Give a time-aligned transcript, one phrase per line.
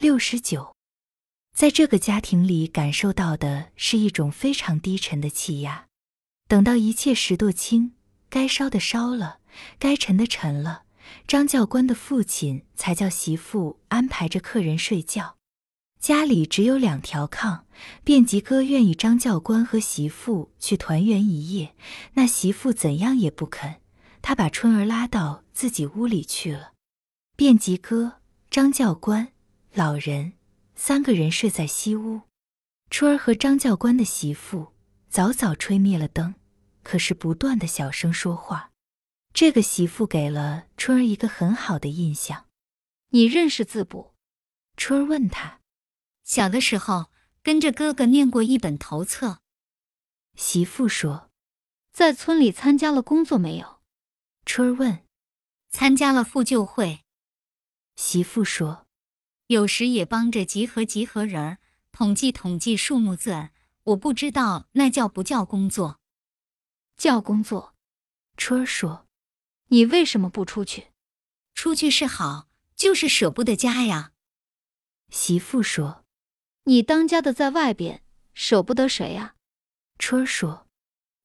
[0.00, 0.76] 六十九。
[1.52, 5.86] 在这个家庭里，感受到的是一种非常低沉的气压。
[6.46, 7.94] 等到一切石垛清，
[8.30, 9.40] 该烧的烧了，
[9.76, 10.84] 该沉的沉了，
[11.26, 15.34] 张教官的父亲才叫媳妇安排着客人睡觉。
[15.98, 17.62] 家里只有两条炕，
[18.04, 21.74] 便吉哥愿意张教官和媳妇去团圆一夜，
[22.14, 23.80] 那媳妇怎样也不肯。
[24.22, 26.74] 他把春儿拉到自己屋里去了。
[27.34, 29.32] 便吉哥、张教官、
[29.78, 30.32] 老人
[30.74, 32.22] 三个人睡在西屋。
[32.90, 34.72] 春儿和张教官的媳妇
[35.08, 36.34] 早早吹灭了灯，
[36.82, 38.72] 可是不断的小声说话。
[39.32, 42.46] 这个媳妇给了春儿一个很好的印象。
[43.10, 44.14] 你认识字不？
[44.76, 45.60] 春儿问他。
[46.24, 47.12] 小的时候
[47.44, 49.38] 跟着哥哥念过一本头册。
[50.34, 51.30] 媳妇说
[51.94, 53.78] ：“在村里参加了工作没有？”
[54.44, 55.04] 春儿问
[55.70, 57.04] ：“参加了复旧会。”
[57.94, 58.86] 媳妇说
[59.48, 61.58] ：“有时也帮着集合集合人儿，
[61.90, 63.50] 统计统计数目字儿。
[63.84, 66.00] 我不知道那叫不叫工作？
[66.98, 67.74] 叫工作。”
[68.36, 69.08] 春儿说
[69.68, 70.88] ：“你为什么不出去？
[71.54, 74.12] 出去是好，就是舍不得家呀。”
[75.08, 76.04] 媳妇说。
[76.64, 78.02] 你当家的在外边，
[78.34, 79.36] 舍不得谁呀？
[79.98, 80.68] 春儿说：“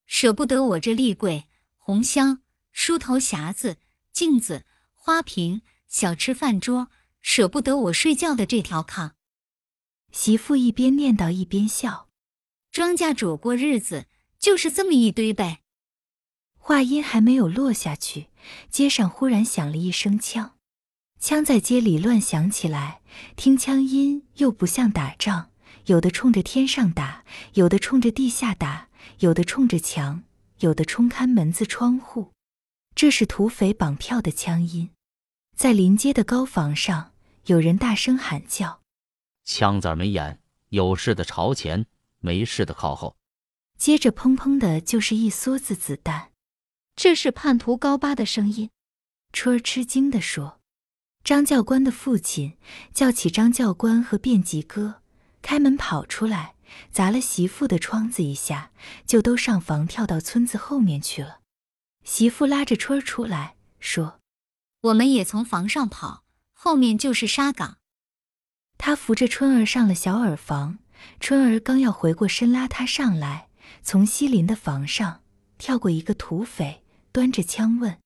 [0.07, 3.75] 舍不得我这立柜、红箱、梳头匣子、
[4.13, 6.89] 镜子、花瓶、小吃饭桌，
[7.23, 9.13] 舍不得我睡觉的这条炕。”
[10.13, 12.09] 媳妇一边念叨一边笑
[12.71, 14.05] ：“庄稼主过日子
[14.37, 15.61] 就是这么一堆呗。”
[16.59, 18.27] 话音还没有落下去，
[18.69, 20.55] 街上忽然响了一声枪。
[21.19, 23.01] 枪在街里乱响起来，
[23.35, 25.49] 听枪音又不像打仗，
[25.85, 30.23] 有的冲着天上打，有的冲着地下打，有的冲着墙，
[30.59, 32.33] 有的冲开门子窗户。
[32.93, 34.91] 这是土匪绑票的枪音。
[35.55, 37.12] 在临街的高房上，
[37.45, 38.81] 有人大声喊叫
[39.43, 41.85] ：“枪子没眼，有事的朝前，
[42.19, 43.17] 没事的靠后。”
[43.77, 46.31] 接着砰砰的就是一梭子子弹。
[46.95, 48.69] 这是叛徒高八的声音。
[49.33, 50.59] 春儿吃惊地说。
[51.23, 52.57] 张教官的父亲
[52.93, 55.01] 叫起张教官和便吉哥，
[55.41, 56.55] 开门跑出来，
[56.91, 58.71] 砸了媳妇的窗子一下，
[59.05, 61.39] 就都上房跳到村子后面去了。
[62.03, 64.19] 媳妇拉着春儿出来，说
[64.83, 66.22] ：“我们也从房上跑，
[66.63, 67.79] 后面就是沙岗。”
[68.79, 70.79] 他扶着春儿上了小耳房，
[71.19, 73.49] 春儿刚要回过身拉他上来，
[73.81, 75.23] 从西林的房上
[75.57, 77.99] 跳过一个土匪，端着枪问：“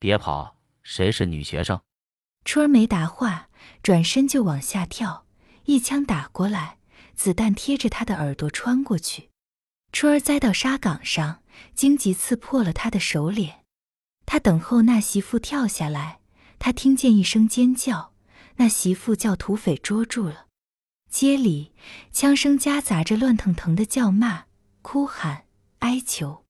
[0.00, 1.78] 别跑，谁是女学生？”
[2.46, 3.50] 春儿没答话，
[3.82, 5.26] 转身就往下跳，
[5.66, 6.78] 一枪打过来，
[7.14, 9.28] 子弹贴着他的耳朵穿过去，
[9.92, 11.42] 春儿栽到沙岗上，
[11.74, 13.66] 荆棘刺破了他的手脸。
[14.24, 16.19] 他等候那媳妇跳下来，
[16.60, 18.12] 他听见一声尖叫，
[18.56, 20.46] 那媳妇叫土匪捉住了。
[21.10, 21.72] 街里
[22.12, 24.44] 枪声夹杂着乱腾腾的叫骂、
[24.82, 25.46] 哭喊、
[25.80, 26.44] 哀求，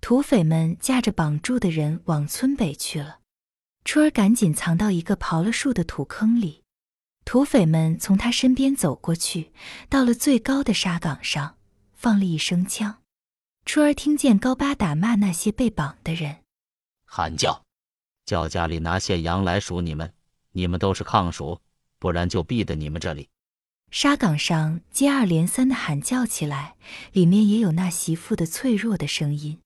[0.00, 3.20] 土匪们架着绑住的人往村北去了。
[3.84, 6.62] 春儿赶紧藏到一个刨了树的土坑里，
[7.24, 9.52] 土匪们从他身边走过去，
[9.88, 11.56] 到了最高的沙岗上，
[11.92, 13.02] 放了一声枪。
[13.66, 16.38] 春儿听见高八打骂那些被绑的人，
[17.04, 17.62] 喊叫，
[18.32, 20.10] 叫家里拿线羊来数你们，
[20.52, 21.60] 你们都是抗属，
[21.98, 23.28] 不然就毙在你们这里。
[23.90, 26.76] 沙岗上接二连三的喊叫起来，
[27.12, 29.58] 里面也有那媳妇的脆弱的声音。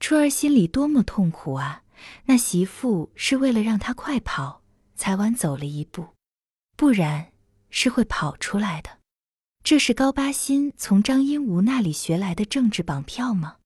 [0.00, 1.82] 春儿心里多么痛苦啊！
[2.24, 4.62] 那媳妇是为了让他快跑，
[4.94, 6.06] 才晚走了一步，
[6.78, 7.32] 不然
[7.68, 8.88] 是会跑出来的。
[9.62, 13.56] 这是高八新从张英武那里学来的政治绑票吗？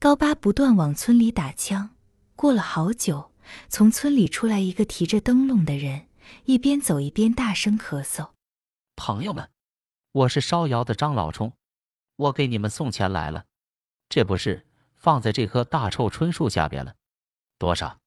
[0.00, 1.90] 高八不断往村里打枪，
[2.34, 3.30] 过了好久，
[3.68, 6.08] 从村里出来一个提着灯笼的人，
[6.44, 8.30] 一边走一边大声咳嗽
[8.96, 9.50] ：“朋友们，
[10.12, 11.52] 我是烧窑的张老冲，
[12.16, 13.46] 我给你们送钱来了，
[14.08, 16.94] 这不是放在这棵大臭椿树下边了。”
[17.58, 18.00] 多少？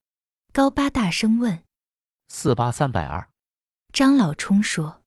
[0.53, 1.63] 高八大声问。
[2.29, 3.29] 四八三百二。
[3.93, 5.01] 张老冲说：“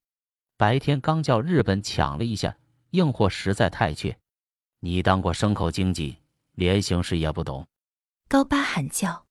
[0.57, 2.57] 白天刚叫日本抢了一下，
[2.91, 4.19] 硬货实在太缺。
[4.81, 6.17] 你当过牲口经济，
[6.53, 7.67] 连形式也不懂。”
[8.27, 9.27] 高八喊叫：“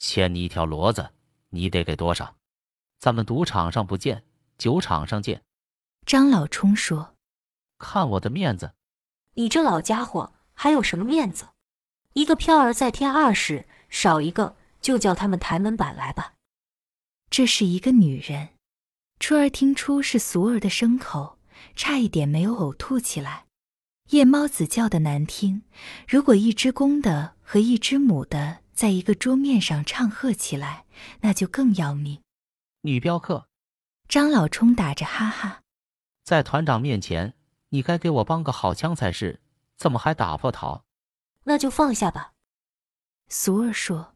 [0.00, 1.10] 牵你一条骡子，
[1.50, 2.34] 你得给多少？
[2.98, 4.24] 咱们赌场上不见，
[4.58, 5.42] 酒场上见。”
[6.04, 7.14] 张老冲说
[7.78, 8.72] ：“看我的面子！
[9.34, 11.50] 你这老家伙还有什么面子？
[12.14, 16.34] 一个票儿再添二十。”少一个就叫他们抬门板来吧。
[17.28, 18.50] 这是一个女人，
[19.18, 21.38] 春儿听出是俗儿的牲口，
[21.74, 23.46] 差一点没有呕吐起来。
[24.10, 25.62] 夜猫子叫的难听，
[26.06, 30.86] 如果一只公的和一只母的在一个桌面上唱和起来，
[31.20, 32.22] 那就更要命。
[32.80, 33.46] 女镖客，
[34.08, 35.60] 张老冲打着哈哈，
[36.24, 37.34] 在团长面前，
[37.68, 39.42] 你该给我帮个好腔才是，
[39.76, 40.84] 怎么还打破逃？
[41.44, 42.32] 那就放下吧。
[43.28, 44.14] 俗儿说：“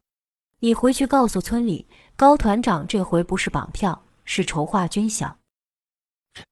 [0.60, 5.34] 你回去告诉村里，高团长这回不是绑票，是筹划军饷。”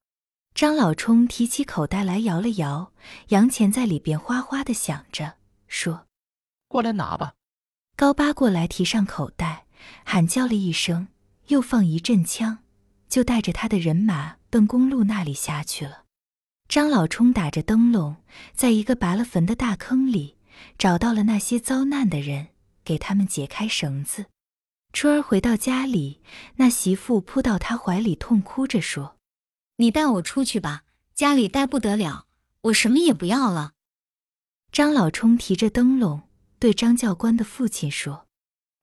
[0.53, 2.93] 张老冲提起口袋来摇了摇，
[3.29, 6.05] 洋钱在里边哗哗的响着，说
[6.69, 7.33] ：“过来拿吧。”
[7.95, 9.65] 高八过来提上口袋，
[10.03, 11.07] 喊叫了一声，
[11.47, 12.59] 又放一阵枪，
[13.07, 16.03] 就带着他的人马奔公路那里下去了。
[16.67, 18.15] 张老冲打着灯笼，
[18.55, 20.37] 在一个拔了坟的大坑里，
[20.77, 22.47] 找到了那些遭难的人，
[22.83, 24.25] 给他们解开绳子。
[24.91, 26.21] 春儿回到家里，
[26.55, 29.17] 那媳妇扑到他怀里，痛哭着说。
[29.77, 32.25] 你带我出去吧，家里待不得了，
[32.61, 33.73] 我什么也不要了。
[34.71, 36.23] 张老冲提着灯笼
[36.63, 38.25] 对张教官的父亲说：“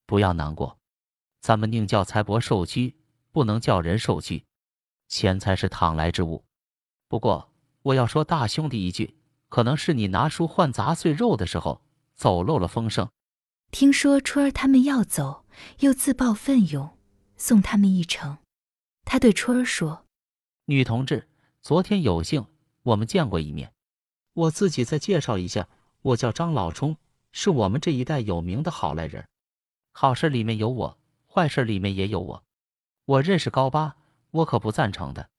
[0.05, 0.77] 不要难过，
[1.41, 2.95] 咱们宁叫财帛受屈，
[3.33, 4.45] 不能叫人受屈。
[5.09, 6.45] 钱财是倘来之物。
[7.09, 7.51] 不过
[7.81, 9.17] 我要说大兄弟一句，
[9.49, 11.81] 可能是你拿书换杂碎肉的时候
[12.15, 13.09] 走漏了风声。
[13.71, 15.47] 听说春儿他们要走，
[15.79, 16.99] 又自报奋勇
[17.39, 18.37] 送他们一程。
[19.07, 20.05] 他对春儿说。”
[20.69, 21.31] 女同志，
[21.63, 22.45] 昨天有幸
[22.83, 23.73] 我们见过一面。
[24.35, 25.67] 我自己再介绍一下，
[26.03, 26.99] 我叫张老冲，
[27.33, 29.27] 是我们这一代有名的好赖人。
[29.93, 32.45] 好事里面有我，坏事里面也有我。
[33.05, 33.97] 我认识高八，
[34.31, 35.31] 我可不赞成的。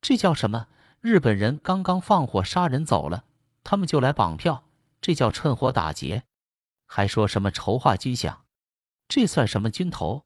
[0.00, 0.68] 这叫什么？
[1.00, 3.24] 日本人刚刚放火杀人走了，
[3.64, 4.64] 他们就来绑票，
[5.00, 6.24] 这叫趁火打劫。
[6.86, 8.38] 还说什么筹划军饷，
[9.08, 10.24] 这算什么军头？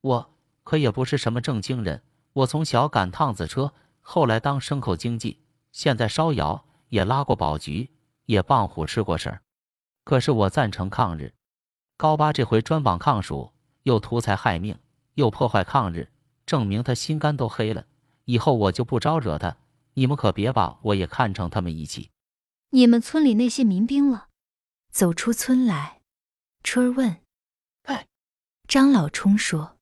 [0.00, 3.72] 我可也不是什么正经人，我从小赶趟子车。
[4.00, 5.40] 后来当牲口经济，
[5.72, 7.90] 现在烧窑也拉过保局，
[8.26, 9.42] 也傍虎吃过食儿。
[10.06, 11.34] 可是我赞成抗日。
[11.96, 13.50] 高八这回专绑抗蜀，
[13.82, 14.78] 又图财害命，
[15.14, 16.12] 又破坏抗日，
[16.46, 17.86] 证明他心肝都黑了。
[18.24, 19.56] 以后我就不招惹他，
[19.94, 22.10] 你们可别把我也看成他们一起。
[22.70, 24.28] 你们村里那些民兵了？
[24.92, 26.02] 走出村来，
[26.62, 27.16] 春儿问
[27.82, 28.06] ：“哎。”
[28.68, 29.76] 张老冲说：“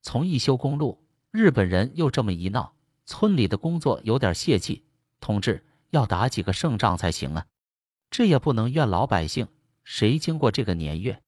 [0.00, 2.72] 从一修公路，日本人又这么一闹。”
[3.04, 4.86] 村里的工作有点泄气，
[5.20, 7.46] 同志要打几个胜仗才行啊！
[8.10, 9.46] 这也不能怨老百姓，
[9.90, 11.22] 谁经过这个年月？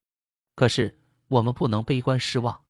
[0.55, 0.99] 可是
[1.29, 2.61] 我们不能悲观失望，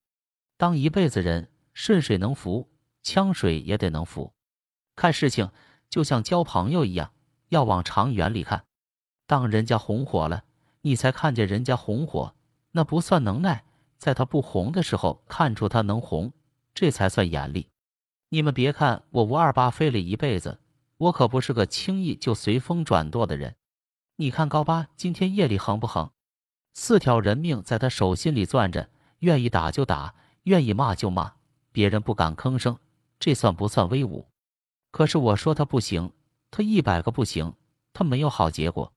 [0.56, 2.70] 当一辈子人，顺水能浮，
[3.02, 4.32] 呛水也得能浮。
[4.94, 5.50] 看事情
[5.88, 7.12] 就像交朋友一样，
[7.48, 8.66] 要往长远里看。
[9.26, 10.44] 当人家红火了，
[10.82, 12.36] 你才看见人家红火，
[12.70, 13.64] 那不算能耐，
[13.98, 16.32] 在他不红的时候看出他能红，
[16.72, 17.68] 这才算眼力。
[18.28, 20.60] 你们别看我吴二八飞了一辈子，
[20.98, 23.56] 我可不是个轻易就随风转舵的人。
[24.20, 26.10] 你看高八今天夜里横不横？
[26.74, 28.90] 四条人命在他手心里攥着，
[29.20, 31.36] 愿意打就打，愿意骂就骂，
[31.72, 32.76] 别人不敢吭声，
[33.18, 34.28] 这算不算威武？
[34.90, 36.12] 可是我说他不行，
[36.50, 37.54] 他一百个不行，
[37.94, 38.92] 他没有好结果。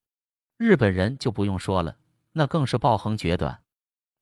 [0.57, 1.95] 日本人就不用说了，
[2.33, 3.61] 那更是暴横决断。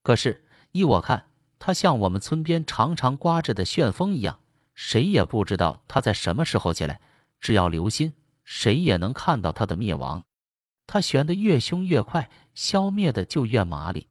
[0.03, 4.39] 可是依我看，他像我们村边常常刮着的旋风一样。
[4.75, 7.01] 谁也不知道他在什么时候起来，
[7.39, 8.13] 只要留心，
[8.43, 10.23] 谁也能看到他的灭亡。
[10.91, 14.09] 他旋得越凶越快，消灭的就越麻利。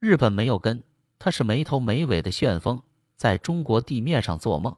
[0.00, 0.82] 日本没有根，
[1.18, 2.82] 他是没头没尾的旋风，
[3.16, 4.76] 在中国地面上做梦。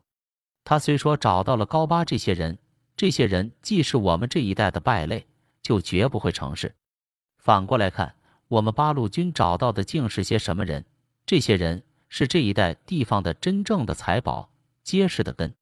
[0.63, 2.57] 他虽说找到了高八这些人，
[2.97, 5.27] 这些人既是我们这一代的败类，
[5.61, 6.73] 就绝不会成事。
[7.39, 8.15] 反过来看，
[8.47, 10.85] 我们八路军找到的竟是些什么人？
[11.27, 14.49] 这些人是这一带地方的真正的财宝。
[14.85, 15.53] 结实的根，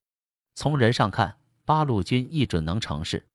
[0.54, 3.29] 从人上看，八路军一准能成事。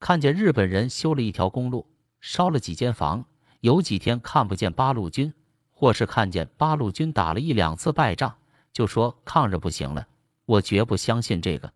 [0.00, 1.86] 看见日本人修了一条公路，
[2.20, 3.26] 烧了几间房，
[3.60, 5.32] 有几天看不见八路军，
[5.70, 8.38] 或是看见八路军打了一两次败仗，
[8.72, 10.08] 就说抗日不行了。
[10.46, 11.72] 我绝不相信这个。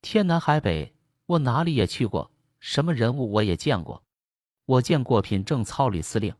[0.00, 0.94] 天南海北，
[1.26, 2.30] 我哪里也去过，
[2.60, 4.02] 什么人物我也见过。
[4.64, 6.34] 我见过品正操旅司令，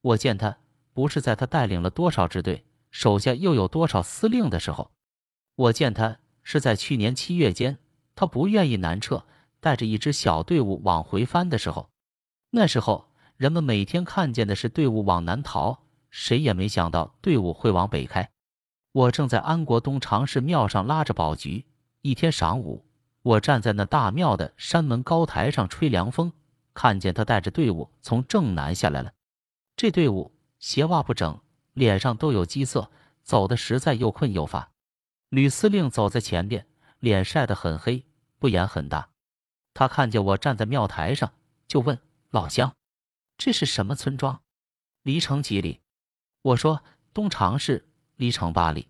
[0.00, 0.58] 我见他
[0.92, 4.90] 不是在他带领了多少支队，手下又有多少司令的时候。
[5.54, 7.78] 我见他是在去年七月间，
[8.16, 9.24] 他不愿意南撤，
[9.66, 11.90] 带着一支小队伍往回翻的时候。
[12.50, 18.30] 那时候人们每天看见的是队伍往南逃，谁也没想到队伍会往北开。
[18.92, 21.64] 我正在安国东长市庙上拉着宝菊，
[22.02, 22.84] 一天晌午，
[23.22, 26.32] 我站在那大庙的山门高台上吹凉风，
[26.72, 29.12] 看见他带着队伍从正南下来了。
[29.74, 31.40] 这队伍鞋袜不整，
[31.72, 32.88] 脸上都有鸡色，
[33.24, 34.70] 走的实在又困又乏。
[35.30, 36.64] 吕司令走在前边，
[37.00, 38.04] 脸晒得很黑，
[38.38, 39.08] 不眼很大。
[39.76, 41.34] 他看见我站在庙台上，
[41.68, 41.98] 就问
[42.30, 42.74] 老乡
[43.36, 44.40] ：“这是什么村庄？
[45.02, 45.80] 离城几里？”
[46.40, 48.88] 我说：“东长市，离城八里。”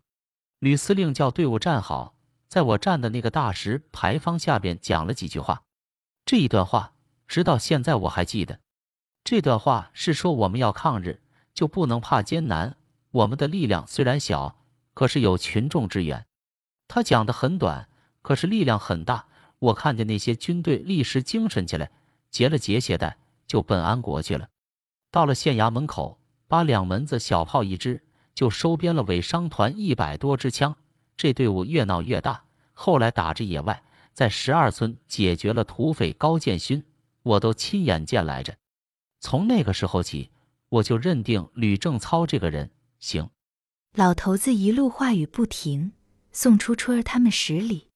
[0.61, 2.14] 吕司令叫队伍站好，
[2.47, 2.62] 在。
[2.62, 5.64] 我站的那个大石牌坊下边讲了几句话。
[6.25, 6.93] 这一段话
[7.26, 8.61] 直到现在我还记得。
[9.25, 11.21] 这段话是说我们要抗日，
[11.52, 12.76] 就不能怕艰难。
[13.11, 14.57] 我们的力量虽然小，
[14.95, 16.26] 可是有群众支援。
[16.87, 17.88] 他讲的很短，
[18.23, 19.26] 可是力量很大。
[19.58, 21.90] 我看见那些军队立时精神起来，
[22.30, 24.48] 结了结鞋带就奔安国去了。
[25.10, 28.02] 到了县衙门口，把两门子小炮一支，
[28.34, 30.76] 就收编了伪商团一百多支枪。
[31.16, 32.44] 这队伍越闹越大，
[32.75, 33.82] 后来打着野外，
[34.12, 36.84] 在十二村解决了土匪高建勋，
[37.22, 38.54] 我都亲眼见来着。
[39.20, 40.30] 从那个时候起，
[40.68, 43.30] 我就认定吕正操这个人行。
[43.94, 45.92] 老头子一路话语不停，
[46.30, 47.88] 送出春儿他们十里。